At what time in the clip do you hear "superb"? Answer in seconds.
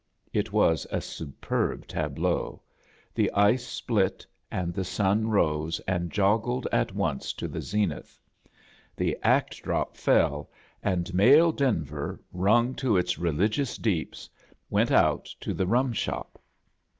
0.99-1.85